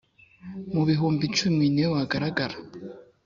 [0.73, 2.55] mu bihumbi icumi ni we wagaragara.